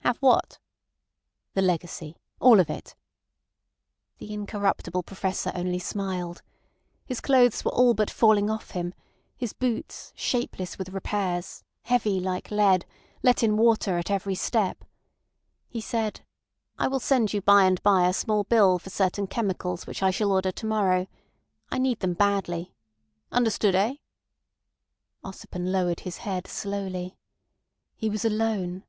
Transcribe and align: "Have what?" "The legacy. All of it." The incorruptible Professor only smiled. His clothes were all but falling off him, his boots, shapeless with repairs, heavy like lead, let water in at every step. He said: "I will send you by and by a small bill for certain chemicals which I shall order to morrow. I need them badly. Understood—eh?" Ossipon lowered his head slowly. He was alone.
"Have 0.00 0.16
what?" 0.20 0.58
"The 1.52 1.60
legacy. 1.60 2.16
All 2.40 2.58
of 2.58 2.70
it." 2.70 2.94
The 4.16 4.32
incorruptible 4.32 5.02
Professor 5.02 5.52
only 5.54 5.78
smiled. 5.78 6.40
His 7.04 7.20
clothes 7.20 7.66
were 7.66 7.70
all 7.74 7.92
but 7.92 8.08
falling 8.10 8.48
off 8.48 8.70
him, 8.70 8.94
his 9.36 9.52
boots, 9.52 10.14
shapeless 10.16 10.78
with 10.78 10.88
repairs, 10.88 11.64
heavy 11.82 12.18
like 12.18 12.50
lead, 12.50 12.86
let 13.22 13.42
water 13.42 13.92
in 13.92 13.98
at 13.98 14.10
every 14.10 14.34
step. 14.34 14.86
He 15.68 15.82
said: 15.82 16.22
"I 16.78 16.88
will 16.88 16.98
send 16.98 17.34
you 17.34 17.42
by 17.42 17.64
and 17.64 17.82
by 17.82 18.08
a 18.08 18.14
small 18.14 18.44
bill 18.44 18.78
for 18.78 18.88
certain 18.88 19.26
chemicals 19.26 19.86
which 19.86 20.02
I 20.02 20.10
shall 20.10 20.32
order 20.32 20.50
to 20.50 20.64
morrow. 20.66 21.08
I 21.70 21.76
need 21.76 22.00
them 22.00 22.14
badly. 22.14 22.72
Understood—eh?" 23.30 23.96
Ossipon 25.22 25.70
lowered 25.70 26.00
his 26.00 26.16
head 26.24 26.46
slowly. 26.46 27.18
He 27.94 28.08
was 28.08 28.24
alone. 28.24 28.84